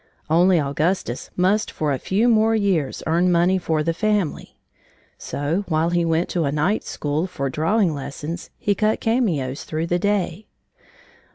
Only 0.31 0.59
Augustus 0.59 1.29
must 1.35 1.69
for 1.69 1.93
a 1.93 1.99
few 1.99 2.27
more 2.27 2.55
years 2.55 3.03
earn 3.05 3.31
money 3.31 3.59
for 3.59 3.83
the 3.83 3.93
family. 3.93 4.57
So 5.19 5.63
while 5.67 5.91
he 5.91 6.03
went 6.05 6.27
to 6.29 6.45
a 6.45 6.51
night 6.51 6.83
school 6.83 7.27
for 7.27 7.51
drawing 7.51 7.93
lessons, 7.93 8.49
he 8.57 8.73
cut 8.73 8.99
cameos 8.99 9.63
through 9.63 9.85
the 9.85 9.99
day. 9.99 10.47